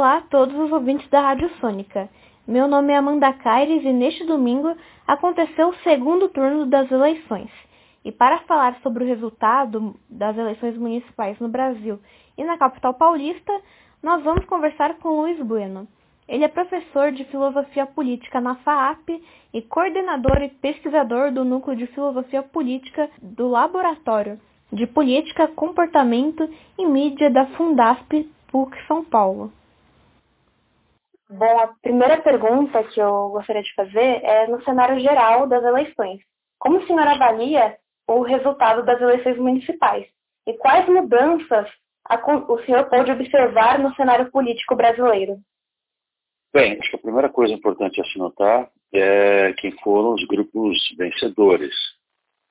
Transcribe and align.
Olá 0.00 0.16
a 0.16 0.22
todos 0.22 0.58
os 0.58 0.72
ouvintes 0.72 1.06
da 1.10 1.20
Rádio 1.20 1.50
Sônica. 1.60 2.08
Meu 2.48 2.66
nome 2.66 2.90
é 2.90 2.96
Amanda 2.96 3.34
Caires 3.34 3.84
e 3.84 3.92
neste 3.92 4.24
domingo 4.24 4.74
aconteceu 5.06 5.68
o 5.68 5.76
segundo 5.82 6.26
turno 6.30 6.64
das 6.64 6.90
eleições. 6.90 7.50
E 8.02 8.10
para 8.10 8.38
falar 8.44 8.80
sobre 8.82 9.04
o 9.04 9.06
resultado 9.06 9.94
das 10.08 10.38
eleições 10.38 10.78
municipais 10.78 11.38
no 11.38 11.50
Brasil 11.50 11.98
e 12.38 12.42
na 12.42 12.56
capital 12.56 12.94
paulista, 12.94 13.52
nós 14.02 14.24
vamos 14.24 14.46
conversar 14.46 14.94
com 15.00 15.20
Luiz 15.20 15.38
Bueno. 15.42 15.86
Ele 16.26 16.44
é 16.44 16.48
professor 16.48 17.12
de 17.12 17.26
Filosofia 17.26 17.84
Política 17.84 18.40
na 18.40 18.54
FAAP 18.54 19.22
e 19.52 19.60
coordenador 19.60 20.40
e 20.40 20.48
pesquisador 20.48 21.30
do 21.30 21.44
Núcleo 21.44 21.76
de 21.76 21.86
Filosofia 21.88 22.42
Política 22.42 23.10
do 23.20 23.48
Laboratório 23.48 24.40
de 24.72 24.86
Política, 24.86 25.46
Comportamento 25.48 26.48
e 26.78 26.86
Mídia 26.86 27.28
da 27.28 27.44
Fundasp 27.48 28.26
PUC 28.50 28.74
São 28.86 29.04
Paulo. 29.04 29.52
Bom, 31.30 31.60
a 31.60 31.68
primeira 31.80 32.20
pergunta 32.20 32.82
que 32.82 33.00
eu 33.00 33.28
gostaria 33.28 33.62
de 33.62 33.72
fazer 33.74 34.24
é 34.24 34.48
no 34.48 34.60
cenário 34.64 34.98
geral 34.98 35.46
das 35.46 35.62
eleições. 35.62 36.20
Como 36.58 36.78
o 36.78 36.86
senhor 36.88 37.06
avalia 37.06 37.78
o 38.08 38.22
resultado 38.22 38.84
das 38.84 39.00
eleições 39.00 39.38
municipais? 39.38 40.08
E 40.44 40.54
quais 40.54 40.88
mudanças 40.88 41.68
o 42.48 42.58
senhor 42.64 42.88
pode 42.90 43.12
observar 43.12 43.78
no 43.78 43.94
cenário 43.94 44.28
político 44.32 44.74
brasileiro? 44.74 45.38
Bem, 46.52 46.76
acho 46.80 46.90
que 46.90 46.96
a 46.96 47.00
primeira 47.00 47.28
coisa 47.28 47.54
importante 47.54 48.00
a 48.00 48.04
se 48.06 48.18
notar 48.18 48.68
é 48.92 49.52
quem 49.52 49.70
foram 49.84 50.14
os 50.14 50.26
grupos 50.26 50.76
vencedores 50.98 51.72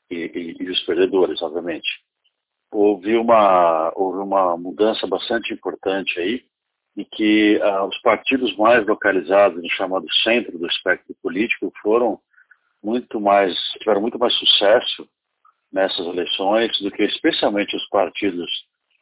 e, 0.09 0.16
e, 0.16 0.64
e 0.64 0.70
os 0.70 0.82
perdedores, 0.86 1.42
obviamente. 1.42 1.90
Houve 2.72 3.18
uma, 3.18 3.92
houve 3.94 4.20
uma 4.20 4.56
mudança 4.56 5.06
bastante 5.06 5.54
importante 5.54 6.18
aí, 6.18 6.46
em 6.99 7.05
que 7.05 7.58
ah, 7.62 7.85
os 7.85 7.98
partidos 8.02 8.55
mais 8.58 8.85
localizados 8.85 9.64
no 9.64 9.69
chamado 9.69 10.05
centro 10.22 10.58
do 10.58 10.67
espectro 10.67 11.16
político 11.23 11.72
foram 11.81 12.19
muito 12.83 13.22
mais, 13.22 13.56
tiveram 13.80 14.02
muito 14.02 14.19
mais 14.19 14.33
sucesso 14.33 15.08
nessas 15.72 16.06
eleições 16.06 16.78
do 16.81 16.91
que 16.91 17.03
especialmente 17.03 17.73
os 17.75 17.88
partidos 17.88 18.50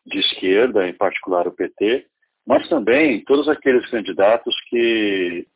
de 0.05 0.19
esquerda, 0.19 0.87
em 0.87 0.93
particular 0.93 1.47
o 1.47 1.51
PT, 1.51 2.05
mas 2.45 2.69
também 2.69 3.23
todos 3.25 3.49
aqueles 3.49 3.89
candidatos 3.89 4.55
que 4.69 5.47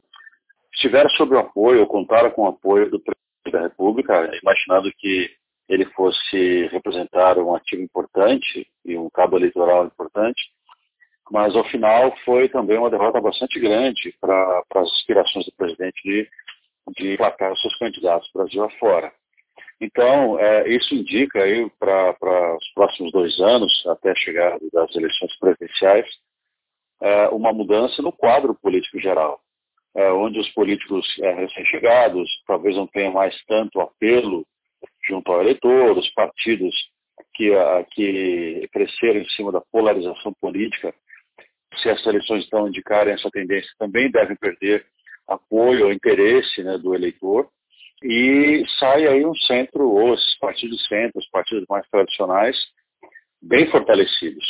estiveram 0.73 1.09
sob 1.11 1.35
o 1.35 1.39
apoio 1.39 1.81
ou 1.81 1.87
contaram 1.87 2.31
com 2.31 2.43
o 2.43 2.47
apoio 2.47 2.89
do 2.89 2.99
presidente 2.99 3.51
da 3.51 3.61
República, 3.61 4.31
imaginando 4.41 4.91
que 4.97 5.29
ele 5.69 5.85
fosse 5.91 6.67
representar 6.71 7.37
um 7.37 7.53
ativo 7.53 7.83
importante 7.83 8.67
e 8.83 8.97
um 8.97 9.09
cabo 9.11 9.37
eleitoral 9.37 9.85
importante, 9.85 10.41
mas 11.31 11.55
ao 11.55 11.63
final 11.69 12.13
foi 12.25 12.49
também 12.49 12.77
uma 12.77 12.89
derrota 12.89 13.21
bastante 13.21 13.57
grande 13.59 14.13
para 14.19 14.63
as 14.75 14.91
aspirações 14.91 15.45
do 15.45 15.53
presidente 15.53 16.01
de, 16.03 16.29
de 16.97 17.17
placar 17.17 17.53
os 17.53 17.61
seus 17.61 17.77
candidatos 17.77 18.29
Brasil 18.33 18.63
afora. 18.63 19.11
Então, 19.79 20.37
é, 20.37 20.67
isso 20.67 20.93
indica 20.93 21.41
aí 21.41 21.67
para 21.79 22.55
os 22.55 22.67
próximos 22.75 23.11
dois 23.13 23.39
anos, 23.39 23.71
até 23.87 24.11
a 24.11 24.15
chegada 24.15 24.59
das 24.71 24.95
eleições 24.95 25.35
presidenciais, 25.39 26.05
é, 27.01 27.29
uma 27.29 27.53
mudança 27.53 28.01
no 28.01 28.11
quadro 28.11 28.53
político 28.53 28.99
geral, 28.99 29.39
é, 29.95 30.11
onde 30.11 30.37
os 30.37 30.49
políticos 30.49 31.07
é, 31.21 31.31
recém-chegados 31.31 32.29
talvez 32.45 32.75
não 32.75 32.85
tenham 32.87 33.13
mais 33.13 33.35
tanto 33.45 33.79
apelo 33.79 34.45
junto 35.07 35.31
ao 35.31 35.41
eleitor, 35.41 35.97
os 35.97 36.09
partidos 36.13 36.75
que, 37.33 37.51
que 37.91 38.69
cresceram 38.71 39.21
em 39.21 39.29
cima 39.29 39.51
da 39.51 39.61
polarização 39.61 40.33
política, 40.39 40.93
se 41.77 41.89
essas 41.89 42.05
eleições 42.05 42.43
estão 42.43 42.67
indicarem 42.67 43.13
essa 43.13 43.29
tendência, 43.29 43.69
também 43.77 44.09
devem 44.11 44.35
perder 44.35 44.85
apoio 45.27 45.85
ou 45.85 45.93
interesse 45.93 46.63
né, 46.63 46.77
do 46.77 46.93
eleitor 46.93 47.49
e 48.03 48.63
sai 48.79 49.07
aí 49.07 49.25
um 49.25 49.35
centro, 49.35 49.87
ou 49.87 50.13
esses 50.13 50.37
partidos 50.39 50.77
de 50.77 50.87
centro, 50.87 51.19
os 51.19 51.29
partidos 51.29 51.65
mais 51.69 51.87
tradicionais, 51.89 52.57
bem 53.41 53.69
fortalecidos, 53.69 54.45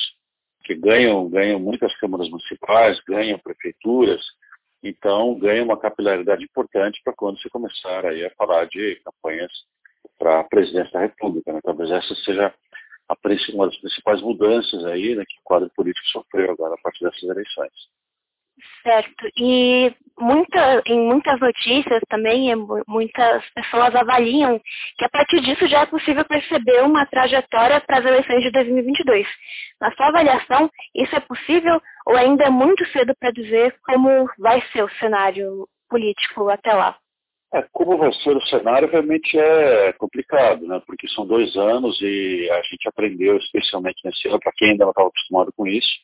que 0.63 0.73
ganham, 0.75 1.29
ganham 1.29 1.59
muitas 1.59 1.93
câmaras 1.99 2.29
municipais, 2.29 2.99
ganham 3.07 3.37
prefeituras, 3.39 4.21
então 4.81 5.37
ganham 5.37 5.65
uma 5.65 5.77
capilaridade 5.77 6.43
importante 6.43 7.01
para 7.03 7.13
quando 7.13 7.39
se 7.39 7.49
começar 7.49 8.05
aí 8.05 8.25
a 8.25 8.31
falar 8.31 8.65
de 8.65 9.01
campanhas 9.03 9.51
para 10.17 10.39
a 10.39 10.43
presidência 10.43 10.91
da 10.93 11.01
República. 11.01 11.51
Né? 11.51 11.59
Talvez 11.61 11.91
essa 11.91 12.15
seja 12.15 12.53
uma 13.53 13.67
das 13.67 13.77
principais 13.77 14.21
mudanças 14.21 14.85
aí 14.85 15.15
né, 15.15 15.23
que 15.27 15.39
o 15.39 15.43
quadro 15.43 15.69
político 15.75 16.05
sofreu 16.07 16.51
agora 16.51 16.75
a 16.75 16.81
partir 16.81 17.03
dessas 17.03 17.23
eleições. 17.23 17.71
Certo. 18.83 19.27
E 19.37 19.93
muita, 20.19 20.81
em 20.85 20.99
muitas 21.07 21.39
notícias 21.39 22.01
também, 22.09 22.53
muitas 22.87 23.47
pessoas 23.51 23.95
avaliam 23.95 24.59
que 24.97 25.05
a 25.05 25.09
partir 25.09 25.41
disso 25.41 25.67
já 25.67 25.81
é 25.81 25.85
possível 25.85 26.23
perceber 26.25 26.83
uma 26.83 27.05
trajetória 27.05 27.81
para 27.81 27.99
as 27.99 28.05
eleições 28.05 28.43
de 28.43 28.51
2022. 28.51 29.27
Na 29.79 29.91
sua 29.93 30.07
avaliação, 30.07 30.69
isso 30.95 31.15
é 31.15 31.19
possível 31.19 31.81
ou 32.05 32.15
ainda 32.15 32.45
é 32.45 32.49
muito 32.49 32.85
cedo 32.87 33.13
para 33.19 33.31
dizer 33.31 33.75
como 33.83 34.29
vai 34.37 34.61
ser 34.71 34.83
o 34.83 34.89
cenário 34.99 35.67
político 35.89 36.49
até 36.49 36.73
lá? 36.73 36.97
É, 37.53 37.63
como 37.73 37.97
vai 37.97 38.13
ser 38.13 38.35
o 38.35 38.45
cenário 38.45 38.89
realmente 38.89 39.37
é 39.37 39.91
complicado, 39.93 40.65
né? 40.65 40.81
Porque 40.87 41.07
são 41.09 41.27
dois 41.27 41.55
anos 41.57 41.99
e 42.01 42.49
a 42.49 42.61
gente 42.61 42.87
aprendeu, 42.87 43.35
especialmente 43.37 44.01
nesse 44.05 44.27
ano, 44.29 44.39
para 44.39 44.53
quem 44.53 44.71
ainda 44.71 44.85
não 44.85 44.91
estava 44.91 45.09
acostumado 45.09 45.51
com 45.51 45.67
isso, 45.67 45.99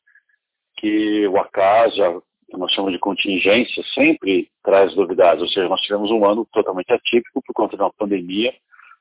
que 0.76 1.26
o 1.28 1.38
acaso, 1.38 2.22
que 2.50 2.58
nós 2.58 2.72
chamamos 2.74 2.94
de 2.94 3.00
contingência, 3.00 3.82
sempre 3.94 4.50
traz 4.62 4.94
novidades. 4.96 5.42
Ou 5.42 5.48
seja, 5.48 5.70
nós 5.70 5.82
tivemos 5.82 6.12
um 6.12 6.26
ano 6.26 6.46
totalmente 6.52 6.92
atípico 6.92 7.42
por 7.42 7.54
conta 7.54 7.78
de 7.78 7.84
uma 7.84 7.94
pandemia, 7.94 8.54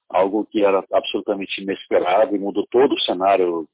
algo 0.08 0.46
que 0.46 0.64
era 0.64 0.84
absolutamente 0.92 1.60
inesperado 1.60 2.36
e 2.36 2.38
mudou 2.38 2.64
todo 2.70 2.94
o 2.94 3.00
cenário 3.00 3.66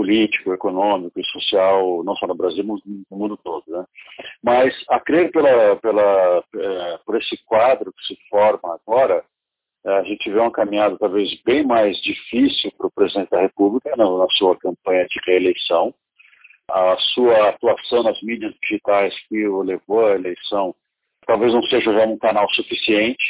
político, 0.00 0.54
econômico 0.54 1.20
e 1.20 1.24
social, 1.26 2.02
não 2.02 2.16
só 2.16 2.26
no 2.26 2.34
Brasil, 2.34 2.64
mas 2.64 2.80
no 3.10 3.18
mundo 3.18 3.36
todo. 3.36 3.64
Né? 3.68 3.84
Mas, 4.42 4.74
a 4.88 4.98
crer 4.98 5.30
pela, 5.30 5.76
pela, 5.76 6.42
é, 6.56 6.98
por 7.04 7.18
esse 7.18 7.36
quadro 7.44 7.92
que 7.92 8.06
se 8.06 8.18
forma 8.30 8.80
agora, 8.82 9.22
é, 9.84 9.90
a 9.98 10.02
gente 10.04 10.30
vê 10.30 10.38
uma 10.38 10.50
caminhada 10.50 10.96
talvez 10.98 11.30
bem 11.42 11.62
mais 11.66 12.00
difícil 12.00 12.72
para 12.78 12.86
o 12.86 12.90
presidente 12.90 13.28
da 13.28 13.42
República 13.42 13.94
na, 13.94 14.04
na 14.04 14.26
sua 14.30 14.56
campanha 14.56 15.06
de 15.06 15.20
reeleição, 15.26 15.94
a 16.70 16.96
sua 17.12 17.50
atuação 17.50 18.02
nas 18.02 18.22
mídias 18.22 18.54
digitais 18.62 19.14
que 19.28 19.46
o 19.46 19.60
levou 19.60 20.06
à 20.06 20.14
eleição 20.14 20.74
talvez 21.26 21.52
não 21.52 21.62
seja 21.64 21.92
já 21.92 22.06
um 22.06 22.16
canal 22.16 22.48
suficiente, 22.54 23.22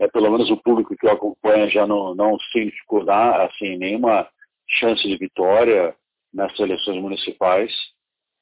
é, 0.00 0.08
pelo 0.08 0.30
menos 0.30 0.50
o 0.50 0.56
público 0.56 0.96
que 0.96 1.06
o 1.06 1.10
acompanha 1.10 1.68
já 1.68 1.86
não, 1.86 2.14
não 2.14 2.38
significou 2.52 3.04
assim, 3.10 3.76
nenhuma 3.76 4.26
chance 4.66 5.06
de 5.06 5.16
vitória 5.18 5.94
nessas 6.36 6.60
eleições 6.60 7.00
municipais. 7.00 7.72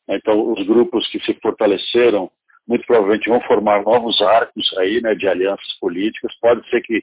Então, 0.09 0.53
os 0.53 0.67
grupos 0.67 1.09
que 1.09 1.21
se 1.21 1.33
fortaleceram 1.41 2.31
muito 2.67 2.87
provavelmente 2.87 3.29
vão 3.29 3.41
formar 3.43 3.83
novos 3.83 4.21
arcos 4.23 4.75
aí, 4.79 5.01
né, 5.01 5.15
de 5.15 5.29
alianças 5.29 5.79
políticas. 5.79 6.35
Pode 6.41 6.69
ser 6.71 6.83
que 6.83 7.03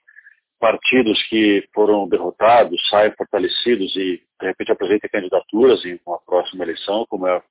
partidos 0.60 1.22
que 1.28 1.68
foram 1.74 2.08
derrotados 2.08 2.80
saiam 2.90 3.14
fortalecidos 3.18 3.96
e, 3.96 4.22
de 4.40 4.48
repente, 4.48 4.72
apresentem 4.72 5.10
candidaturas 5.10 5.84
em 5.86 6.00
uma 6.06 6.20
próxima 6.20 6.64
eleição, 6.64 7.06
como 7.10 7.28
é, 7.28 7.42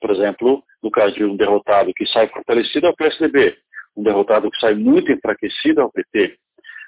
por 0.00 0.10
exemplo, 0.10 0.62
no 0.82 0.90
caso 0.90 1.14
de 1.14 1.24
um 1.24 1.36
derrotado 1.36 1.92
que 1.94 2.06
sai 2.06 2.28
fortalecido 2.28 2.86
é 2.86 2.90
o 2.90 2.96
PSDB, 2.96 3.56
um 3.96 4.02
derrotado 4.02 4.50
que 4.50 4.60
sai 4.60 4.74
muito 4.74 5.10
enfraquecido 5.10 5.80
é 5.80 5.84
o 5.84 5.90
PT, 5.90 6.36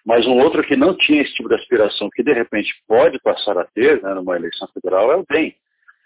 mas 0.04 0.26
um 0.26 0.38
outro 0.38 0.62
que 0.62 0.76
não 0.76 0.96
tinha 0.96 1.22
esse 1.22 1.34
tipo 1.34 1.48
de 1.48 1.56
aspiração, 1.56 2.08
que 2.14 2.22
de 2.22 2.32
repente 2.32 2.72
pode 2.86 3.18
passar 3.20 3.58
a 3.58 3.64
ter 3.64 4.00
né, 4.02 4.14
numa 4.14 4.36
eleição 4.36 4.68
federal, 4.68 5.12
é 5.12 5.16
o 5.16 5.26
DEM, 5.28 5.54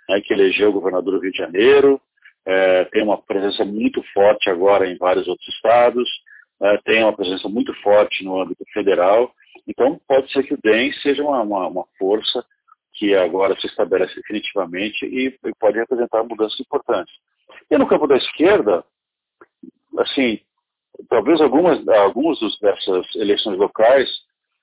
né, 0.08 0.20
que 0.20 0.32
elegeu 0.32 0.70
o 0.70 0.72
governador 0.72 1.14
do 1.14 1.20
Rio 1.20 1.32
de 1.32 1.38
Janeiro, 1.38 2.00
é, 2.44 2.84
tem 2.86 3.02
uma 3.02 3.20
presença 3.20 3.64
muito 3.64 4.02
forte 4.12 4.48
agora 4.48 4.88
em 4.88 4.96
vários 4.96 5.26
outros 5.26 5.48
estados, 5.48 6.08
é, 6.62 6.78
tem 6.78 7.02
uma 7.02 7.14
presença 7.14 7.48
muito 7.48 7.74
forte 7.82 8.24
no 8.24 8.40
âmbito 8.40 8.64
federal, 8.72 9.32
então, 9.66 10.00
pode 10.06 10.30
ser 10.32 10.44
que 10.44 10.54
o 10.54 10.60
DEM 10.62 10.92
seja 11.02 11.22
uma, 11.22 11.42
uma, 11.42 11.66
uma 11.66 11.84
força 11.98 12.44
que 12.94 13.14
agora 13.14 13.58
se 13.60 13.66
estabelece 13.66 14.14
definitivamente 14.14 15.04
e, 15.04 15.26
e 15.26 15.54
pode 15.58 15.78
representar 15.78 16.22
mudanças 16.22 16.58
importantes. 16.60 17.12
E 17.70 17.76
no 17.76 17.86
campo 17.86 18.06
da 18.06 18.16
esquerda, 18.16 18.84
assim, 19.98 20.40
talvez 21.08 21.40
algumas, 21.40 21.86
algumas 21.88 22.38
dessas 22.60 23.14
eleições 23.16 23.58
locais 23.58 24.08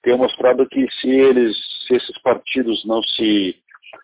tenham 0.01 0.17
mostrado 0.17 0.67
que 0.67 0.89
se 0.99 1.09
eles, 1.09 1.55
se 1.85 1.95
esses 1.95 2.17
partidos 2.21 2.83
não 2.85 3.01
se 3.03 3.55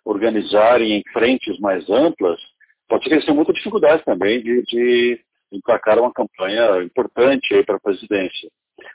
organizarem 0.06 0.94
em 0.94 1.04
frentes 1.12 1.60
mais 1.60 1.90
amplas, 1.90 2.40
pode 2.88 3.04
ser 3.04 3.10
que 3.10 3.16
eles 3.16 3.36
muita 3.36 3.54
dificuldade 3.54 4.04
também 4.04 4.42
de, 4.42 4.62
de 4.64 5.20
emplacar 5.52 6.00
uma 6.00 6.14
campanha 6.14 6.84
importante 6.84 7.64
para 7.64 7.76
a 7.76 7.80
presidência. 7.80 8.50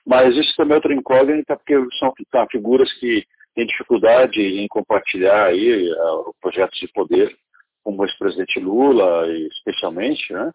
Mas 0.07 0.37
isso 0.37 0.55
também 0.57 0.75
é 0.75 0.77
outra 0.77 0.95
incógnita, 0.95 1.57
porque 1.57 1.75
são 1.99 2.13
tá, 2.31 2.47
figuras 2.51 2.93
que 2.95 3.25
têm 3.55 3.67
dificuldade 3.67 4.41
em 4.41 4.67
compartilhar 4.69 5.47
aí 5.47 5.91
uh, 5.91 6.35
projetos 6.41 6.79
de 6.79 6.89
poder, 6.89 7.37
como 7.83 8.01
o 8.01 8.05
ex-presidente 8.05 8.59
Lula, 8.59 9.29
especialmente, 9.29 10.33
né? 10.33 10.51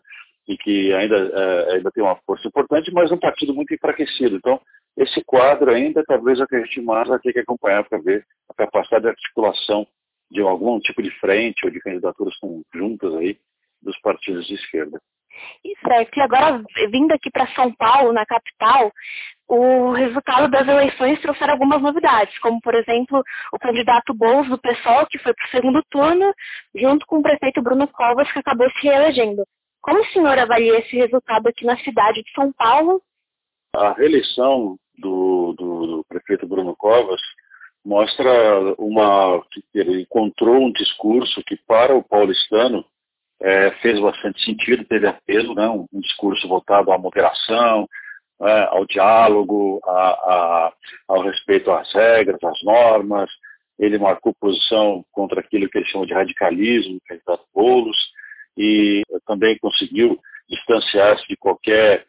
e 0.49 0.57
que 0.57 0.91
ainda, 0.93 1.15
é, 1.15 1.73
ainda 1.75 1.91
tem 1.91 2.03
uma 2.03 2.15
força 2.25 2.47
importante, 2.47 2.91
mas 2.91 3.11
um 3.11 3.19
partido 3.19 3.53
muito 3.53 3.71
enfraquecido. 3.71 4.35
Então, 4.35 4.59
esse 4.97 5.23
quadro 5.23 5.69
ainda 5.69 6.03
talvez 6.03 6.39
é 6.39 6.43
o 6.43 6.47
que 6.47 6.55
a 6.55 6.65
gente 6.65 6.81
mais 6.81 7.07
vai 7.07 7.19
ter 7.19 7.31
que 7.31 7.39
acompanhar 7.39 7.87
para 7.87 7.99
ver 7.99 8.25
a 8.49 8.53
capacidade 8.55 9.03
de 9.03 9.09
articulação 9.09 9.85
de 10.29 10.41
algum 10.41 10.79
tipo 10.79 11.01
de 11.01 11.11
frente 11.19 11.65
ou 11.65 11.71
de 11.71 11.79
candidaturas 11.79 12.35
conjuntas 12.37 13.15
aí 13.15 13.37
dos 13.81 13.97
partidos 13.99 14.45
de 14.45 14.55
esquerda. 14.55 15.01
E 15.63 15.73
certo, 15.79 16.17
e 16.17 16.21
agora 16.21 16.61
vindo 16.91 17.13
aqui 17.13 17.29
para 17.31 17.47
São 17.53 17.73
Paulo, 17.73 18.11
na 18.11 18.25
capital, 18.25 18.91
o 19.47 19.91
resultado 19.91 20.49
das 20.49 20.67
eleições 20.67 21.19
trouxeram 21.21 21.53
algumas 21.53 21.81
novidades, 21.81 22.37
como 22.39 22.59
por 22.61 22.75
exemplo 22.75 23.23
o 23.53 23.59
candidato 23.59 24.13
Boulos 24.13 24.49
do 24.49 24.59
PSOL, 24.59 25.07
que 25.07 25.17
foi 25.19 25.33
para 25.33 25.45
o 25.45 25.49
segundo 25.49 25.83
turno, 25.89 26.33
junto 26.75 27.05
com 27.05 27.19
o 27.19 27.23
prefeito 27.23 27.61
Bruno 27.61 27.87
Covas, 27.87 28.31
que 28.31 28.39
acabou 28.39 28.69
se 28.71 28.87
reelegendo. 28.87 29.43
Como 29.81 30.01
o 30.01 30.05
senhor 30.07 30.37
avalia 30.37 30.79
esse 30.79 30.95
resultado 30.95 31.47
aqui 31.47 31.65
na 31.65 31.77
cidade 31.77 32.21
de 32.21 32.31
São 32.33 32.51
Paulo? 32.51 33.01
A 33.75 33.93
reeleição 33.93 34.77
do, 34.97 35.53
do, 35.53 35.87
do 35.87 36.05
prefeito 36.07 36.47
Bruno 36.47 36.75
Covas 36.75 37.21
mostra 37.85 38.31
uma 38.77 39.41
ele 39.73 40.01
encontrou 40.01 40.63
um 40.63 40.71
discurso 40.71 41.43
que 41.43 41.55
para 41.55 41.95
o 41.95 42.03
paulistano 42.03 42.85
é, 43.41 43.71
fez 43.81 43.99
bastante 43.99 44.43
sentido, 44.43 44.85
teve 44.85 45.07
apelo, 45.07 45.55
né, 45.55 45.67
um, 45.69 45.85
um 45.93 45.99
discurso 46.01 46.47
voltado 46.47 46.91
à 46.91 46.97
moderação, 46.97 47.87
é, 48.41 48.63
ao 48.69 48.85
diálogo, 48.85 49.81
a, 49.85 49.91
a, 49.91 50.73
ao 51.07 51.21
respeito 51.21 51.71
às 51.71 51.91
regras, 51.93 52.43
às 52.43 52.61
normas. 52.63 53.29
Ele 53.77 53.97
marcou 53.97 54.33
posição 54.39 55.05
contra 55.11 55.39
aquilo 55.39 55.69
que 55.69 55.77
ele 55.77 55.87
chama 55.87 56.05
de 56.05 56.13
radicalismo, 56.13 56.99
candidato 57.07 57.45
Boulos, 57.53 57.97
e 58.57 59.03
também 59.25 59.57
conseguiu 59.59 60.19
distanciar-se 60.49 61.25
de 61.27 61.37
qualquer 61.37 62.05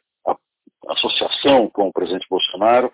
associação 0.89 1.69
com 1.69 1.89
o 1.89 1.93
presidente 1.93 2.27
Bolsonaro. 2.29 2.93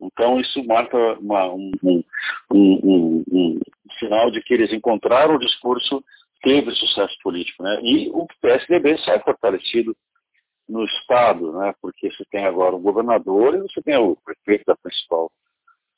Então, 0.00 0.38
isso 0.38 0.62
marca 0.64 0.96
uma, 1.18 1.52
um, 1.52 1.70
um, 1.82 2.04
um, 2.52 3.24
um, 3.30 3.60
sinal 3.98 4.30
de 4.30 4.42
que 4.42 4.52
eles 4.52 4.72
encontraram 4.72 5.34
o 5.34 5.38
discurso, 5.38 6.04
teve 6.42 6.70
sucesso 6.72 7.16
político. 7.22 7.62
Né? 7.62 7.80
E 7.82 8.10
o 8.10 8.26
PSDB 8.40 8.98
sai 8.98 9.20
fortalecido 9.20 9.96
no 10.68 10.84
Estado, 10.84 11.52
né? 11.52 11.74
porque 11.80 12.10
você 12.10 12.24
tem 12.30 12.44
agora 12.44 12.76
um 12.76 12.82
governador 12.82 13.54
e 13.54 13.62
você 13.62 13.80
tem 13.82 13.96
o 13.96 14.16
prefeito 14.16 14.64
da 14.66 14.76
principal 14.76 15.30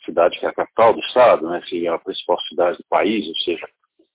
cidade, 0.05 0.39
que 0.39 0.47
é 0.47 0.49
a 0.49 0.55
capital 0.55 0.95
do 0.95 1.01
Estado, 1.01 1.49
né? 1.49 1.61
que 1.67 1.87
é 1.87 1.91
a 1.91 1.99
principal 1.99 2.39
cidade 2.43 2.79
do 2.79 2.85
país, 2.89 3.27
ou 3.27 3.37
seja, 3.37 3.69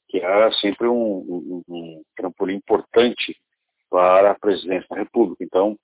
que 0.08 0.20
é 0.20 0.52
sempre 0.54 0.88
um, 0.88 0.94
um, 0.96 1.64
um 1.68 2.04
trampolim 2.16 2.56
importante 2.56 3.36
para 3.90 4.32
a 4.32 4.40
presidência 4.40 4.88
da 4.90 4.98
República. 4.98 5.44
Então, 5.44 5.78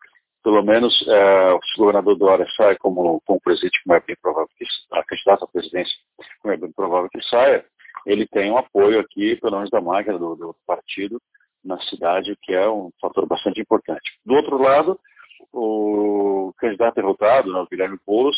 pelo 0.43 0.63
menos 0.63 0.93
é, 1.07 1.53
o 1.53 1.59
governador 1.77 2.17
Dória 2.17 2.47
sai 2.55 2.77
como, 2.77 3.21
como 3.25 3.41
presidente, 3.41 3.81
como 3.83 3.95
é 3.95 3.99
bem 3.99 4.15
provável 4.21 4.49
que 4.57 4.65
a 4.91 5.03
candidata 5.03 5.45
à 5.45 5.47
presidência, 5.47 5.95
como 6.41 6.53
é 6.53 6.57
bem 6.57 6.71
provável 6.71 7.09
que 7.09 7.21
saia, 7.23 7.65
ele 8.05 8.25
tem 8.27 8.51
um 8.51 8.57
apoio 8.57 8.99
aqui, 8.99 9.35
pelo 9.37 9.57
menos 9.57 9.69
da 9.69 9.81
máquina 9.81 10.17
do, 10.17 10.35
do 10.35 10.55
partido, 10.65 11.21
na 11.63 11.79
cidade, 11.81 12.37
que 12.41 12.53
é 12.53 12.69
um 12.69 12.89
fator 13.01 13.25
bastante 13.25 13.59
importante. 13.59 14.17
Do 14.25 14.35
outro 14.35 14.57
lado, 14.57 14.99
o 15.51 16.53
candidato 16.57 16.95
derrotado, 16.95 17.51
né, 17.51 17.59
o 17.59 17.67
Guilherme 17.67 17.99
Boulos, 18.05 18.37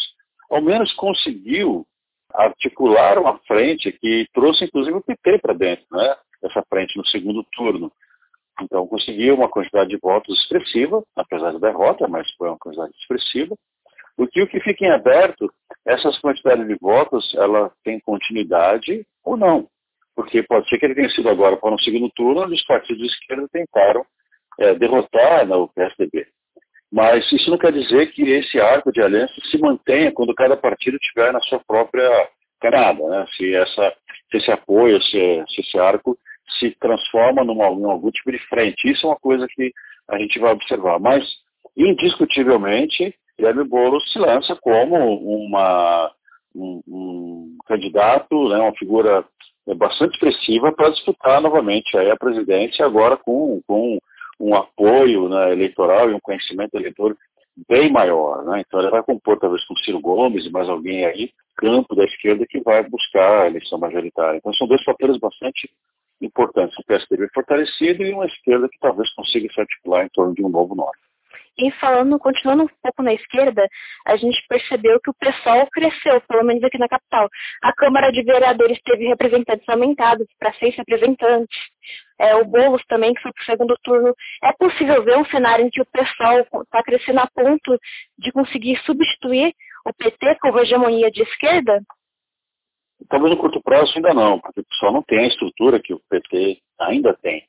ao 0.50 0.62
menos 0.62 0.92
conseguiu 0.94 1.86
articular 2.33 3.19
uma 3.19 3.38
frente 3.39 3.92
que 3.92 4.27
trouxe 4.33 4.65
inclusive 4.65 4.98
o 4.98 5.01
PT 5.01 5.39
para 5.39 5.53
dentro, 5.53 5.86
né? 5.92 6.15
Essa 6.44 6.63
frente 6.69 6.98
no 6.98 7.06
segundo 7.06 7.45
turno. 7.51 7.92
Então 8.62 8.88
conseguiu 8.88 9.36
uma 9.36 9.50
quantidade 9.50 9.89
de 9.89 9.98
votos 9.98 10.39
expressiva, 10.39 11.03
apesar 11.15 11.53
da 11.53 11.59
derrota, 11.59 12.07
mas 12.07 12.30
foi 12.31 12.50
uma 12.50 12.57
quantidade 12.57 12.92
expressiva. 13.00 13.56
O 14.18 14.27
que 14.27 14.42
o 14.42 14.48
que 14.48 14.59
fica 14.59 14.86
em 14.86 14.92
aberto, 14.92 15.51
essas 15.86 16.19
quantidades 16.19 16.68
de 16.68 16.75
votos, 16.80 17.33
ela 17.36 17.71
tem 17.83 18.00
continuidade 18.01 19.06
ou 19.24 19.38
não. 19.38 19.68
Porque 20.15 20.44
pode 20.44 20.68
ser 20.68 20.77
que 20.77 20.86
ele 20.86 20.95
tenha 20.95 21.09
sido 21.09 21.30
agora 21.30 21.57
para 21.57 21.74
um 21.74 21.80
segundo 21.80 22.09
turno, 22.12 22.44
onde 22.44 22.53
os 22.53 22.65
partidos 22.65 23.01
de 23.01 23.07
esquerda 23.07 23.48
tentaram 23.51 24.06
é, 24.59 24.75
derrotar 24.75 25.48
né, 25.48 25.56
o 25.56 25.68
PSDB. 25.69 26.27
Mas 26.92 27.31
isso 27.31 27.50
não 27.50 27.57
quer 27.57 27.71
dizer 27.71 28.12
que 28.12 28.21
esse 28.21 28.59
arco 28.59 28.92
de 28.92 29.01
aliança 29.01 29.33
se 29.50 29.57
mantenha 29.57 30.12
quando 30.12 30.36
cada 30.36 30.57
partido 30.57 30.98
estiver 30.98 31.31
na 31.31 31.39
sua 31.42 31.59
própria 31.59 32.30
canada, 32.59 33.01
né? 33.07 33.25
Se, 33.36 33.56
essa, 33.56 33.95
se 34.30 34.38
esse 34.38 34.51
apoio, 34.51 35.01
se, 35.01 35.44
se 35.48 35.62
esse 35.62 35.80
arco 35.80 36.18
se 36.59 36.71
transforma 36.80 37.44
numa, 37.44 37.68
em 37.68 37.86
algum 37.86 38.12
tipo 38.12 38.31
de 38.31 38.39
frente. 38.48 38.89
Isso 38.89 39.06
é 39.06 39.09
uma 39.09 39.19
coisa 39.19 39.48
que 39.50 39.71
a 40.09 40.18
gente 40.18 40.39
vai 40.39 40.53
observar. 40.53 41.00
Mas, 41.00 41.24
indiscutivelmente, 41.75 43.13
Guilherme 43.38 43.63
Boulos 43.63 44.12
se 44.12 44.19
lança 44.19 44.56
como 44.56 44.95
uma, 44.95 46.12
um, 46.56 46.81
um 46.88 47.57
candidato, 47.65 48.50
né, 48.50 48.57
uma 48.57 48.75
figura 48.75 49.25
bastante 49.75 50.13
expressiva 50.13 50.71
para 50.71 50.89
disputar 50.89 51.42
novamente 51.42 51.95
a 51.98 52.15
presidência, 52.18 52.86
agora 52.86 53.15
com, 53.18 53.62
com 53.68 54.00
um 54.39 54.56
apoio 54.56 55.30
né, 55.30 55.51
eleitoral 55.51 56.09
e 56.09 56.13
um 56.13 56.19
conhecimento 56.19 56.75
eleitor 56.75 57.15
bem 57.68 57.92
maior. 57.92 58.44
Né? 58.44 58.63
Então 58.65 58.80
ele 58.80 58.89
vai 58.89 59.03
compor 59.03 59.39
talvez 59.39 59.63
com 59.65 59.75
Ciro 59.77 60.01
Gomes 60.01 60.45
e 60.45 60.50
mais 60.50 60.68
alguém 60.68 61.06
aí, 61.06 61.31
campo 61.56 61.95
da 61.95 62.03
esquerda 62.03 62.45
que 62.48 62.59
vai 62.62 62.88
buscar 62.88 63.44
a 63.44 63.48
eleição 63.48 63.77
majoritária. 63.77 64.38
Então 64.38 64.53
são 64.53 64.68
dois 64.68 64.83
fatores 64.83 65.18
bastante 65.18 65.69
importantes. 66.26 66.78
O 66.78 66.84
PSDB 66.86 67.28
fortalecido 67.34 68.04
e 68.04 68.14
uma 68.14 68.26
esquerda 68.26 68.70
que 68.70 68.80
talvez 68.80 69.14
consiga 69.14 69.52
se 69.54 69.60
articular 69.60 70.06
em 70.06 70.10
torno 70.10 70.34
de 70.34 70.44
um 70.44 70.50
novo 70.50 70.76
nome. 70.76 70.98
E 71.58 71.70
falando, 71.72 72.18
continuando 72.18 72.64
um 72.64 72.68
pouco 72.82 73.04
na 73.04 73.14
esquerda, 73.14 73.68
a 74.06 74.16
gente 74.16 74.42
percebeu 74.48 75.00
que 75.02 75.10
o 75.10 75.14
PSOL 75.14 75.68
cresceu, 75.72 76.22
pelo 76.22 76.46
menos 76.46 76.64
aqui 76.64 76.78
na 76.78 76.88
capital. 76.88 77.30
A 77.62 77.74
Câmara 77.74 78.12
de 78.12 78.24
Vereadores 78.24 78.80
teve 78.84 79.08
representantes 79.08 79.68
aumentados 79.68 80.26
para 80.40 80.54
seis 80.54 80.76
representantes. 80.76 81.58
É, 82.18 82.36
o 82.36 82.46
Boulos 82.46 82.84
também, 82.88 83.14
que 83.14 83.22
foi 83.22 83.34
para 83.34 83.42
o 83.42 83.46
segundo 83.46 83.78
turno. 83.84 84.16
É 84.44 84.54
possível 84.54 85.04
ver 85.04 85.18
um 85.18 85.26
cenário 85.26 85.66
em 85.66 85.70
que 85.70 85.82
o 85.82 85.86
PSOL 85.86 86.40
está 86.64 86.82
crescendo 86.84 87.20
a 87.20 87.28
ponto 87.28 87.78
de 88.18 88.32
conseguir 88.32 88.78
substituir 88.86 89.54
o 89.86 89.94
PT 89.94 90.36
como 90.40 90.60
hegemonia 90.60 91.12
de 91.12 91.24
esquerda? 91.24 91.82
Talvez 93.09 93.31
no 93.31 93.39
curto 93.39 93.62
prazo 93.62 93.94
ainda 93.95 94.13
não, 94.13 94.39
porque 94.39 94.62
o 94.62 94.65
PSOL 94.65 94.94
não 94.94 95.03
tem 95.03 95.19
a 95.19 95.27
estrutura 95.27 95.80
que 95.80 95.94
o 95.94 96.01
PT 96.09 96.59
ainda 96.80 97.13
tem. 97.13 97.44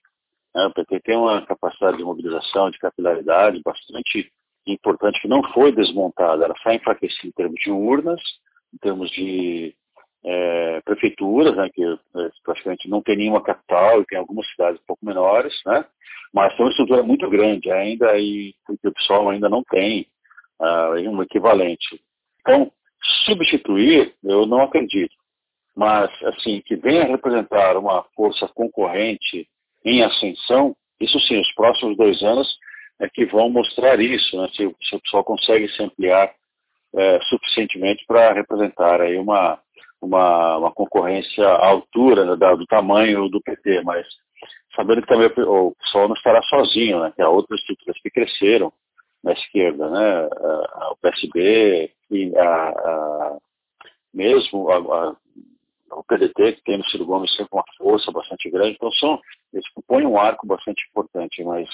Né? 0.54 0.66
O 0.66 0.72
PT 0.72 1.00
tem 1.00 1.16
uma 1.16 1.44
capacidade 1.46 1.98
de 1.98 2.04
mobilização, 2.04 2.70
de 2.70 2.78
capilaridade 2.78 3.60
bastante 3.64 4.30
importante, 4.66 5.20
que 5.20 5.28
não 5.28 5.42
foi 5.52 5.72
desmontada, 5.72 6.44
ela 6.44 6.54
só 6.62 6.72
enfraquecida 6.72 7.26
em 7.28 7.32
termos 7.32 7.60
de 7.60 7.70
urnas, 7.70 8.20
em 8.72 8.78
termos 8.78 9.10
de 9.10 9.74
é, 10.24 10.80
prefeituras, 10.82 11.56
né, 11.56 11.68
que 11.72 11.82
é, 11.82 11.96
praticamente 12.44 12.88
não 12.88 13.02
tem 13.02 13.16
nenhuma 13.16 13.42
capital 13.42 14.00
e 14.00 14.06
tem 14.06 14.18
algumas 14.18 14.48
cidades 14.50 14.80
um 14.80 14.86
pouco 14.86 15.04
menores, 15.04 15.52
né, 15.66 15.84
mas 16.32 16.54
tem 16.54 16.64
uma 16.64 16.70
estrutura 16.70 17.02
muito 17.02 17.28
grande 17.28 17.70
ainda 17.70 18.16
e 18.18 18.54
o 18.68 18.92
pessoal 18.92 19.28
ainda 19.28 19.48
não 19.48 19.64
tem 19.64 20.06
uh, 20.60 21.10
um 21.10 21.22
equivalente. 21.22 22.00
Então, 22.40 22.70
substituir, 23.26 24.14
eu 24.22 24.46
não 24.46 24.62
acredito, 24.62 25.14
mas 25.76 26.10
assim 26.24 26.62
que 26.64 26.76
venha 26.76 27.04
representar 27.04 27.76
uma 27.76 28.04
força 28.14 28.46
concorrente 28.48 29.48
em 29.84 30.02
ascensão, 30.02 30.76
isso 31.00 31.18
sim, 31.20 31.40
os 31.40 31.54
próximos 31.54 31.96
dois 31.96 32.22
anos 32.22 32.48
é 33.00 33.08
que 33.08 33.26
vão 33.26 33.50
mostrar 33.50 34.00
isso, 34.00 34.36
né, 34.36 34.48
se, 34.54 34.76
se 34.82 34.96
o 34.96 35.00
pessoal 35.00 35.24
consegue 35.24 35.68
se 35.68 35.82
ampliar 35.82 36.32
é, 36.94 37.18
suficientemente 37.22 38.04
para 38.06 38.32
representar 38.32 39.00
aí 39.00 39.16
uma, 39.16 39.58
uma, 40.00 40.58
uma, 40.58 40.72
concorrência 40.72 41.44
à 41.44 41.68
altura 41.68 42.24
né, 42.24 42.36
do 42.36 42.66
tamanho 42.66 43.28
do 43.28 43.40
PT, 43.40 43.82
mas 43.82 44.06
sabendo 44.76 45.00
que 45.02 45.08
também 45.08 45.26
o 45.26 45.74
pessoal 45.74 46.06
não 46.06 46.14
estará 46.14 46.40
sozinho, 46.42 47.00
né, 47.00 47.12
que 47.16 47.22
há 47.22 47.28
outras 47.28 47.60
estruturas 47.60 48.00
que 48.00 48.10
cresceram 48.10 48.72
na 49.24 49.32
esquerda, 49.32 49.88
né, 49.88 50.28
o 50.90 50.96
PSB, 51.00 51.90
a, 52.36 52.68
a 52.68 53.38
mesmo 54.12 54.70
a, 54.70 54.76
a, 54.76 55.16
o 55.92 56.04
PDT, 56.04 56.52
que 56.54 56.62
tem 56.64 56.78
no 56.78 56.84
Ciro 56.84 57.06
Gomes 57.06 57.34
sempre 57.34 57.50
uma 57.52 57.64
força 57.76 58.10
bastante 58.10 58.50
grande, 58.50 58.76
então 58.76 58.90
são, 58.92 59.20
eles 59.52 59.68
compõem 59.70 60.06
um 60.06 60.18
arco 60.18 60.46
bastante 60.46 60.84
importante, 60.88 61.42
mas 61.44 61.68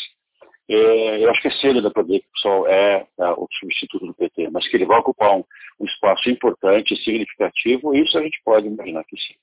é, 0.70 1.25
eu 1.25 1.30
acho 1.30 1.40
que 1.40 1.48
é 1.48 1.52
cedo 1.52 1.80
da 1.80 2.02
dizer 2.02 2.20
que 2.20 2.48
o 2.48 2.66
é, 2.66 3.06
é, 3.18 3.30
o 3.30 3.46
substituto 3.58 4.06
do 4.06 4.14
PT, 4.14 4.50
mas 4.50 4.68
que 4.68 4.76
ele 4.76 4.87
vai 4.87 4.98
ocupar 4.98 5.37
um, 5.37 5.44
um 5.80 5.87
espaço 5.87 6.28
importante 6.28 6.94
significativo, 7.02 7.94
isso 7.94 8.18
a 8.18 8.22
gente 8.22 8.40
pode 8.44 8.66
imaginar 8.66 9.04
que 9.04 9.16
sim. 9.16 9.34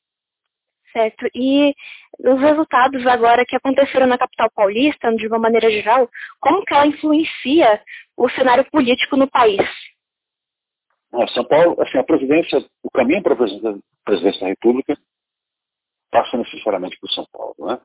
Certo. 0.94 1.28
E 1.36 1.76
os 2.20 2.40
resultados 2.40 3.06
agora 3.06 3.46
que 3.46 3.56
aconteceram 3.56 4.08
na 4.08 4.18
capital 4.18 4.50
paulista, 4.56 5.14
de 5.14 5.28
uma 5.28 5.38
maneira 5.38 5.70
geral, 5.70 6.10
como 6.40 6.64
que 6.64 6.74
ela 6.74 6.88
influencia 6.88 7.82
o 8.16 8.30
cenário 8.30 8.64
político 8.72 9.18
no 9.18 9.28
país? 9.28 9.60
São 11.34 11.46
Paulo, 11.46 11.82
assim, 11.82 11.98
a 11.98 12.04
presidência, 12.04 12.66
o 12.84 12.90
caminho 12.90 13.24
para 13.24 13.34
a 13.34 13.38
presidência 14.06 14.42
da 14.42 14.48
República 14.48 14.98
passa 16.12 16.38
necessariamente 16.38 16.98
por 17.00 17.10
São 17.12 17.26
Paulo, 17.32 17.56
né? 17.60 17.80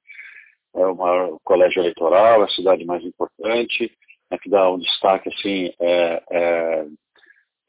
é 0.74 0.86
o 0.86 0.94
maior 0.94 1.38
colégio 1.42 1.80
eleitoral, 1.80 2.42
é 2.42 2.44
a 2.44 2.48
cidade 2.48 2.84
mais 2.84 3.04
importante, 3.04 3.92
é 4.30 4.38
que 4.38 4.48
dá 4.48 4.70
um 4.70 4.78
destaque 4.78 5.28
assim 5.28 5.72
é, 5.80 6.22
é 6.30 6.86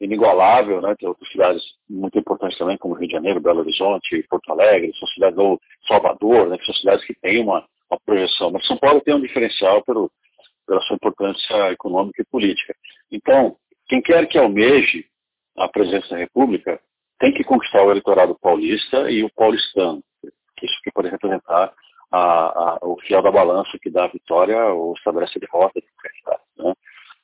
inigualável, 0.00 0.80
né? 0.80 0.94
Tem 0.98 1.08
outras 1.08 1.30
cidades 1.30 1.62
muito 1.88 2.18
importantes 2.18 2.58
também, 2.58 2.76
como 2.76 2.94
Rio 2.94 3.08
de 3.08 3.14
Janeiro, 3.14 3.40
Belo 3.40 3.60
Horizonte, 3.60 4.24
Porto 4.28 4.50
Alegre, 4.50 4.92
são 4.98 5.08
cidades 5.08 5.38
ou 5.38 5.60
Salvador, 5.86 6.48
né? 6.48 6.58
Que 6.58 6.66
são 6.66 6.74
cidades 6.74 7.04
que 7.04 7.14
têm 7.14 7.42
uma, 7.42 7.64
uma 7.90 8.00
projeção. 8.04 8.50
Mas 8.50 8.66
São 8.66 8.76
Paulo 8.76 9.00
tem 9.00 9.14
um 9.14 9.20
diferencial 9.20 9.82
pelo, 9.84 10.10
pela 10.66 10.80
sua 10.82 10.96
importância 10.96 11.70
econômica 11.70 12.22
e 12.22 12.26
política. 12.26 12.74
Então, 13.10 13.56
quem 13.86 14.00
quer 14.02 14.26
que 14.26 14.38
almeje 14.38 15.06
a 15.56 15.68
presença 15.68 16.08
da 16.10 16.16
República 16.16 16.80
tem 17.18 17.32
que 17.32 17.44
conquistar 17.44 17.82
o 17.84 17.90
eleitorado 17.90 18.36
paulista 18.40 19.10
e 19.10 19.22
o 19.22 19.30
paulistano. 19.30 20.02
Isso 20.62 20.80
que 20.82 20.92
pode 20.92 21.08
representar 21.08 21.72
a, 22.10 22.18
a, 22.18 22.78
o 22.82 22.96
fiel 23.00 23.22
da 23.22 23.30
balança 23.30 23.78
que 23.80 23.90
dá 23.90 24.04
a 24.04 24.08
vitória 24.08 24.58
ou 24.66 24.94
estabelece 24.94 25.32
a 25.36 25.40
derrota 25.40 25.80
do 25.80 25.86
candidato. 25.96 26.42
Né? 26.58 26.74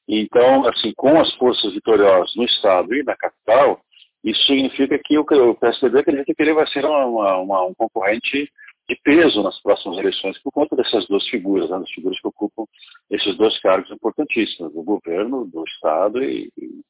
Então, 0.08 0.66
assim, 0.68 0.92
com 0.96 1.20
as 1.20 1.32
forças 1.34 1.72
vitoriosas 1.74 2.34
no 2.34 2.44
Estado 2.44 2.94
e 2.94 3.02
na 3.02 3.14
capital, 3.16 3.80
isso 4.24 4.42
significa 4.44 4.98
que 4.98 5.18
o, 5.18 5.22
o 5.22 5.54
PSDB 5.54 6.00
acredita 6.00 6.34
que 6.34 6.42
ele 6.42 6.54
vai 6.54 6.66
ser 6.68 6.84
uma, 6.84 7.36
uma, 7.36 7.66
um 7.66 7.74
concorrente 7.74 8.50
de 8.88 8.96
peso 9.04 9.42
nas 9.42 9.60
próximas 9.60 9.98
eleições 9.98 10.38
por 10.42 10.50
conta 10.50 10.74
dessas 10.74 11.06
duas 11.06 11.26
figuras, 11.28 11.68
né, 11.68 11.78
das 11.78 11.90
figuras 11.90 12.18
que 12.18 12.26
ocupam 12.26 12.64
esses 13.10 13.36
dois 13.36 13.60
cargos 13.60 13.90
importantíssimos, 13.90 14.72
do 14.72 14.82
governo, 14.82 15.44
do 15.44 15.62
Estado 15.64 16.24
e, 16.24 16.50
e, 16.56 16.82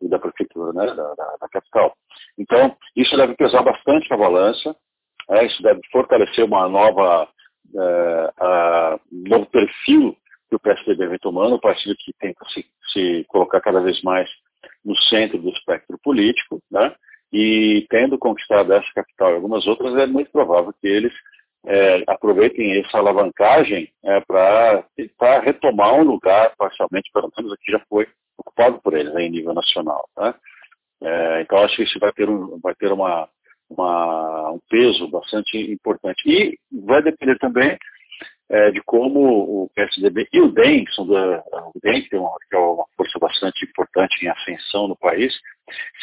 e 0.00 0.08
da 0.08 0.18
prefeitura 0.18 0.72
né, 0.72 0.86
da, 0.86 1.14
da, 1.14 1.36
da, 1.40 1.48
capital. 1.48 1.94
Então, 2.38 2.76
isso 2.96 3.16
deve 3.16 3.34
pesar 3.34 3.62
bastante 3.62 4.08
na 4.10 4.16
balança, 4.16 4.74
é, 5.30 5.46
isso 5.46 5.62
deve 5.62 5.80
fortalecer 5.92 6.44
uma 6.44 6.68
nova, 6.68 7.28
é, 7.74 8.32
a, 8.38 9.00
um 9.12 9.28
novo 9.28 9.46
perfil 9.46 10.16
que 10.48 10.56
o 10.56 10.60
PSDB 10.60 11.06
vem 11.06 11.18
tomando, 11.18 11.56
um 11.56 11.60
partido 11.60 11.94
que 11.98 12.12
tenta 12.18 12.44
se, 12.46 12.64
se 12.92 13.24
colocar 13.28 13.60
cada 13.60 13.80
vez 13.80 14.02
mais 14.02 14.28
no 14.84 14.96
centro 15.02 15.38
do 15.38 15.50
espectro 15.50 15.98
político, 16.02 16.60
né? 16.70 16.94
e 17.32 17.86
tendo 17.88 18.18
conquistado 18.18 18.72
essa 18.72 18.92
capital 18.94 19.30
e 19.30 19.34
algumas 19.34 19.66
outras, 19.66 19.94
é 19.96 20.06
muito 20.06 20.30
provável 20.32 20.72
que 20.80 20.86
eles 20.86 21.12
é, 21.66 22.02
aproveitem 22.06 22.80
essa 22.80 22.98
alavancagem 22.98 23.92
é, 24.04 24.20
para 24.20 24.84
tentar 24.96 25.40
retomar 25.40 25.94
um 25.94 26.02
lugar, 26.02 26.54
parcialmente, 26.56 27.10
pelo 27.12 27.30
menos 27.36 27.52
aqui 27.52 27.72
já 27.72 27.80
foi 27.88 28.06
ocupado 28.38 28.80
por 28.80 28.94
eles 28.94 29.12
né, 29.12 29.24
em 29.24 29.30
nível 29.30 29.52
nacional. 29.52 30.08
Né? 30.18 30.34
É, 31.02 31.42
então, 31.42 31.58
acho 31.58 31.76
que 31.76 31.82
isso 31.82 31.98
vai 31.98 32.12
ter, 32.12 32.28
um, 32.28 32.58
vai 32.62 32.74
ter 32.74 32.90
uma, 32.92 33.28
uma, 33.68 34.52
um 34.52 34.60
peso 34.68 35.08
bastante 35.08 35.56
importante. 35.58 36.22
E 36.26 36.58
vai 36.72 37.02
depender 37.02 37.38
também 37.38 37.76
é, 38.48 38.70
de 38.70 38.82
como 38.82 39.64
o 39.64 39.70
PSDB 39.74 40.28
e 40.32 40.40
o 40.40 40.52
DEM, 40.52 40.84
são 40.94 41.06
da, 41.06 41.44
o 41.74 41.80
DEM 41.82 42.02
que, 42.02 42.16
uma, 42.16 42.30
que 42.48 42.56
é 42.56 42.58
uma 42.58 42.84
força 42.96 43.18
bastante 43.18 43.64
importante 43.64 44.24
em 44.24 44.28
ascensão 44.28 44.88
no 44.88 44.96
país, 44.96 45.32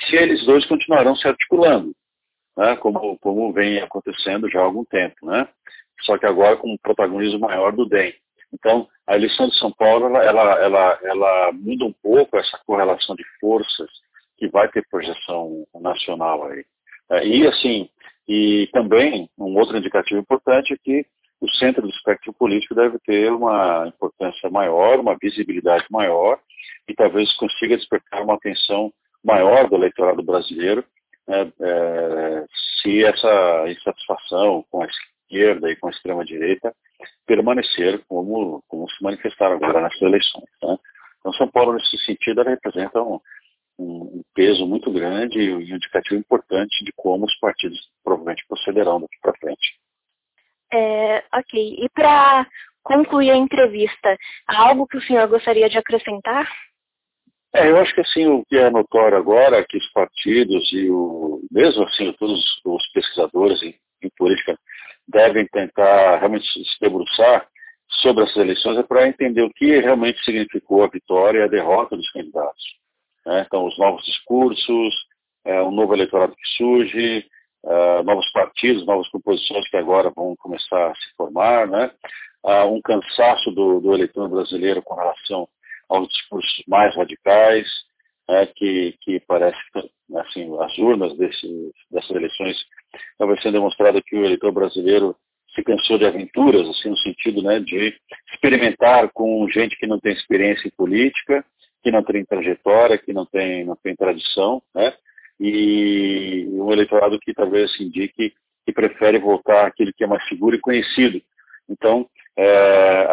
se 0.07 0.15
eles 0.15 0.45
dois 0.45 0.65
continuarão 0.65 1.15
se 1.15 1.27
articulando, 1.27 1.93
né, 2.57 2.75
como, 2.77 3.17
como 3.19 3.53
vem 3.53 3.79
acontecendo 3.79 4.49
já 4.49 4.59
há 4.59 4.63
algum 4.63 4.83
tempo. 4.83 5.27
Né? 5.27 5.47
Só 6.01 6.17
que 6.17 6.25
agora 6.25 6.57
com 6.57 6.71
um 6.71 6.77
protagonismo 6.77 7.39
maior 7.39 7.71
do 7.71 7.85
DEM. 7.85 8.13
Então, 8.51 8.87
a 9.05 9.15
eleição 9.15 9.47
de 9.47 9.57
São 9.57 9.71
Paulo, 9.71 10.07
ela, 10.07 10.23
ela, 10.23 10.63
ela, 10.63 10.99
ela 11.03 11.51
muda 11.53 11.85
um 11.85 11.93
pouco 12.01 12.37
essa 12.37 12.57
correlação 12.65 13.15
de 13.15 13.23
forças 13.39 13.89
que 14.37 14.47
vai 14.47 14.67
ter 14.69 14.87
projeção 14.89 15.65
nacional 15.79 16.45
aí. 16.45 16.65
É, 17.09 17.27
e 17.27 17.47
assim, 17.47 17.89
e 18.27 18.69
também 18.73 19.29
um 19.37 19.57
outro 19.57 19.77
indicativo 19.77 20.19
importante 20.19 20.73
é 20.73 20.77
que 20.77 21.05
o 21.39 21.49
centro 21.51 21.83
do 21.83 21.89
espectro 21.89 22.33
político 22.33 22.73
deve 22.73 22.97
ter 22.99 23.31
uma 23.31 23.85
importância 23.87 24.49
maior, 24.49 24.99
uma 24.99 25.15
visibilidade 25.21 25.85
maior 25.89 26.39
e 26.87 26.93
talvez 26.95 27.31
consiga 27.37 27.77
despertar 27.77 28.23
uma 28.23 28.35
atenção 28.35 28.91
maior 29.23 29.69
do 29.69 29.75
eleitorado 29.75 30.23
brasileiro 30.23 30.83
né, 31.27 31.51
é, 31.61 32.45
se 32.81 33.03
essa 33.03 33.65
insatisfação 33.67 34.65
com 34.71 34.83
a 34.83 34.87
esquerda 34.87 35.69
e 35.69 35.75
com 35.75 35.87
a 35.87 35.91
extrema-direita 35.91 36.73
permanecer 37.25 38.03
como, 38.07 38.63
como 38.67 38.89
se 38.89 39.03
manifestaram 39.03 39.55
agora 39.55 39.81
nessas 39.81 40.01
eleições. 40.01 40.49
Né? 40.63 40.77
Então, 41.19 41.33
São 41.33 41.47
Paulo, 41.49 41.73
nesse 41.73 41.97
sentido, 42.05 42.41
representa 42.43 43.01
um, 43.01 43.19
um, 43.77 44.21
peso 44.33 44.65
muito 44.65 44.91
grande 44.91 45.39
e 45.39 45.53
um 45.53 45.61
indicativo 45.61 46.19
importante 46.19 46.83
de 46.83 46.91
como 46.95 47.25
os 47.25 47.37
partidos 47.39 47.79
provavelmente 48.03 48.45
procederão 48.47 49.01
daqui 49.01 49.17
para 49.21 49.37
frente. 49.37 49.79
É, 50.71 51.23
ok. 51.33 51.75
E 51.79 51.89
para 51.89 52.47
concluir 52.83 53.31
a 53.31 53.37
entrevista, 53.37 54.17
há 54.47 54.69
algo 54.69 54.87
que 54.87 54.97
o 54.97 55.01
senhor 55.01 55.27
gostaria 55.27 55.69
de 55.69 55.77
acrescentar? 55.77 56.47
É, 57.57 57.69
eu 57.69 57.77
acho 57.77 57.93
que 57.93 58.01
assim, 58.01 58.27
o 58.27 58.43
que 58.45 58.57
é 58.57 58.69
notório 58.69 59.17
agora 59.17 59.57
é 59.57 59.63
que 59.63 59.77
os 59.77 59.91
partidos 59.91 60.71
e 60.71 60.89
o, 60.89 61.41
mesmo 61.51 61.83
assim, 61.83 62.11
todos 62.13 62.39
os 62.63 62.91
pesquisadores 62.91 63.61
em, 63.63 63.75
em 64.01 64.09
política 64.17 64.57
devem 65.07 65.45
tentar 65.47 66.17
realmente 66.17 66.45
se 66.45 66.79
debruçar 66.81 67.47
sobre 68.01 68.23
essas 68.23 68.37
eleições 68.37 68.77
é 68.77 68.83
para 68.83 69.07
entender 69.07 69.41
o 69.41 69.53
que 69.53 69.79
realmente 69.79 70.23
significou 70.23 70.83
a 70.83 70.89
vitória 70.89 71.39
e 71.39 71.43
a 71.43 71.47
derrota 71.47 71.95
dos 71.95 72.09
candidatos. 72.11 72.63
Né? 73.25 73.43
Então, 73.47 73.65
os 73.65 73.77
novos 73.77 74.03
discursos, 74.05 74.93
é, 75.45 75.61
um 75.61 75.71
novo 75.71 75.93
eleitorado 75.93 76.35
que 76.35 76.47
surge, 76.57 77.25
uh, 77.63 78.03
novos 78.03 78.29
partidos, 78.31 78.85
novas 78.85 79.07
composições 79.09 79.67
que 79.69 79.77
agora 79.77 80.11
vão 80.15 80.35
começar 80.37 80.91
a 80.91 80.95
se 80.95 81.15
formar, 81.15 81.67
né? 81.67 81.91
Uh, 82.43 82.65
um 82.73 82.81
cansaço 82.81 83.51
do, 83.51 83.79
do, 83.79 83.93
eleitor 83.93 84.29
brasileiro 84.29 84.81
com 84.81 84.95
relação 84.95 85.47
aos 85.89 86.07
discursos 86.07 86.63
mais 86.67 86.95
radicais, 86.95 87.67
né? 88.29 88.45
que, 88.47 88.95
que 89.01 89.19
parece 89.21 89.57
assim, 90.15 90.49
as 90.61 90.77
urnas 90.77 91.15
desse, 91.17 91.71
dessas 91.91 92.11
eleições 92.11 92.57
vai 93.19 93.41
sendo 93.41 93.53
demonstrado 93.53 94.01
que 94.01 94.15
o 94.15 94.25
eleitor 94.25 94.51
brasileiro 94.51 95.15
se 95.53 95.63
cansou 95.63 95.97
de 95.97 96.05
aventuras, 96.05 96.67
assim, 96.69 96.89
no 96.89 96.97
sentido 96.97 97.41
né, 97.41 97.59
de 97.59 97.95
experimentar 98.31 99.09
com 99.11 99.47
gente 99.49 99.75
que 99.77 99.87
não 99.87 99.99
tem 99.99 100.13
experiência 100.13 100.67
em 100.67 100.71
política, 100.71 101.43
que 101.83 101.91
não 101.91 102.03
tem 102.03 102.23
trajetória, 102.25 102.97
que 102.97 103.11
não 103.11 103.25
tem, 103.25 103.65
não 103.65 103.75
tem 103.75 103.95
tradição, 103.95 104.61
né? 104.75 104.93
e 105.39 106.47
um 106.51 106.71
eleitorado 106.71 107.19
que 107.19 107.33
talvez 107.33 107.71
indique 107.79 108.33
que 108.65 108.73
prefere 108.73 109.19
voltar 109.19 109.67
àquilo 109.67 109.93
que 109.95 110.03
é 110.03 110.07
mais 110.07 110.27
seguro 110.27 110.55
e 110.55 110.59
conhecido. 110.59 111.21
Então, 111.69 112.07
é, 112.37 113.07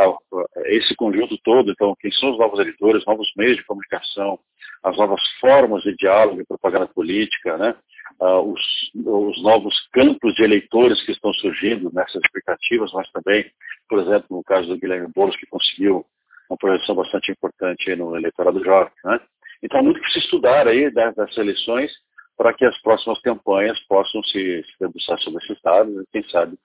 esse 0.66 0.94
conjunto 0.94 1.38
todo, 1.42 1.70
então, 1.70 1.96
quem 1.98 2.12
são 2.12 2.32
os 2.32 2.38
novos 2.38 2.60
eleitores, 2.60 3.06
novos 3.06 3.30
meios 3.36 3.56
de 3.56 3.64
comunicação, 3.64 4.38
as 4.82 4.96
novas 4.98 5.20
formas 5.40 5.82
de 5.82 5.96
diálogo 5.96 6.42
e 6.42 6.46
propaganda 6.46 6.86
política, 6.86 7.56
né? 7.56 7.74
Uh, 8.20 8.52
os, 8.52 8.60
os, 8.94 9.42
novos 9.42 9.74
campos 9.92 10.34
de 10.34 10.44
eleitores 10.44 11.02
que 11.04 11.12
estão 11.12 11.32
surgindo 11.32 11.90
nessas 11.92 12.22
expectativas, 12.22 12.92
mas 12.92 13.10
também, 13.10 13.50
por 13.88 13.98
exemplo, 13.98 14.26
no 14.30 14.44
caso 14.44 14.68
do 14.68 14.78
Guilherme 14.78 15.10
Boulos, 15.12 15.36
que 15.36 15.46
conseguiu 15.46 16.04
uma 16.48 16.56
projeção 16.56 16.94
bastante 16.94 17.32
importante 17.32 17.96
no 17.96 18.14
eleitorado 18.14 18.62
jovem. 18.62 18.92
Né? 19.04 19.20
Então, 19.62 19.82
muito 19.82 20.00
que 20.00 20.12
se 20.12 20.18
estudar 20.18 20.68
aí 20.68 20.90
das 20.92 21.36
eleições 21.36 21.90
para 22.36 22.52
que 22.52 22.64
as 22.64 22.78
próximas 22.82 23.20
campanhas 23.20 23.80
possam 23.88 24.22
se, 24.24 24.62
se 24.62 24.72
debruçar 24.78 25.18
sobre 25.20 25.42
esses 25.42 25.60
dados 25.62 25.94
e, 25.94 26.04
quem 26.12 26.28
sabe, 26.28 26.56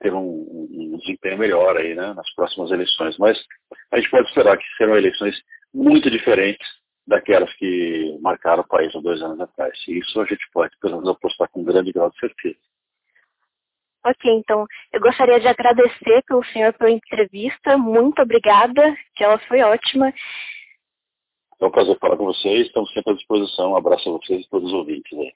ter 0.00 0.12
um, 0.12 0.68
um, 0.70 0.98
desempenho 0.98 1.38
melhor 1.38 1.76
aí, 1.76 1.94
né, 1.94 2.12
nas 2.14 2.28
próximas 2.34 2.70
eleições. 2.70 3.16
Mas 3.18 3.38
a 3.92 3.98
gente 3.98 4.10
pode 4.10 4.28
esperar 4.28 4.56
que 4.56 4.64
serão 4.76 4.96
eleições 4.96 5.36
muito 5.72 6.10
diferentes 6.10 6.66
daquelas 7.06 7.52
que 7.54 8.18
marcaram 8.20 8.62
o 8.62 8.68
país 8.68 8.94
há 8.94 9.00
dois 9.00 9.22
anos 9.22 9.40
atrás. 9.40 9.78
E 9.88 9.98
isso 9.98 10.20
a 10.20 10.24
gente 10.24 10.46
pode, 10.52 10.76
pelo 10.80 10.96
menos, 10.96 11.08
apostar 11.08 11.48
com 11.50 11.60
um 11.60 11.64
grande 11.64 11.92
grau 11.92 12.10
de 12.10 12.18
certeza. 12.18 12.58
Ok, 14.04 14.30
então 14.30 14.66
eu 14.92 15.00
gostaria 15.00 15.40
de 15.40 15.48
agradecer 15.48 16.22
pelo 16.28 16.44
senhor 16.44 16.72
pela 16.74 16.90
entrevista. 16.90 17.76
Muito 17.76 18.22
obrigada, 18.22 18.96
que 19.16 19.24
ela 19.24 19.38
foi 19.48 19.60
ótima. 19.62 20.12
É 21.60 21.64
um 21.64 21.70
prazer 21.70 21.98
falar 21.98 22.16
com 22.16 22.26
vocês, 22.26 22.66
estamos 22.66 22.92
sempre 22.92 23.12
à 23.12 23.16
disposição. 23.16 23.72
Um 23.72 23.76
abraço 23.76 24.08
a 24.08 24.12
vocês 24.12 24.44
e 24.44 24.48
todos 24.48 24.68
os 24.68 24.74
ouvintes. 24.74 25.10
Né? 25.18 25.32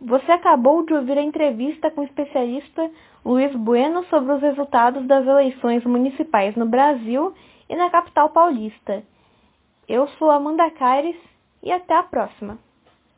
Você 0.00 0.32
acabou 0.32 0.84
de 0.86 0.94
ouvir 0.94 1.18
a 1.18 1.22
entrevista 1.22 1.90
com 1.90 2.00
o 2.00 2.04
especialista 2.04 2.90
Luiz 3.22 3.54
Bueno 3.54 4.02
sobre 4.06 4.32
os 4.32 4.40
resultados 4.40 5.06
das 5.06 5.26
eleições 5.26 5.84
municipais 5.84 6.56
no 6.56 6.64
Brasil 6.64 7.34
e 7.68 7.76
na 7.76 7.90
capital 7.90 8.30
paulista. 8.30 9.02
Eu 9.86 10.08
sou 10.18 10.30
Amanda 10.30 10.70
Caires 10.70 11.16
e 11.62 11.70
até 11.70 11.94
a 11.94 12.02
próxima. 12.02 12.58